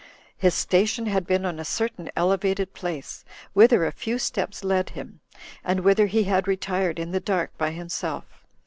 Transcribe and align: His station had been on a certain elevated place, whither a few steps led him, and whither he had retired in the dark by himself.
His 0.35 0.55
station 0.55 1.05
had 1.05 1.27
been 1.27 1.45
on 1.45 1.59
a 1.59 1.63
certain 1.63 2.09
elevated 2.15 2.73
place, 2.73 3.23
whither 3.53 3.85
a 3.85 3.91
few 3.91 4.17
steps 4.17 4.63
led 4.63 4.89
him, 4.89 5.19
and 5.63 5.81
whither 5.81 6.07
he 6.07 6.23
had 6.23 6.47
retired 6.47 6.97
in 6.97 7.11
the 7.11 7.19
dark 7.19 7.55
by 7.55 7.69
himself. 7.69 8.25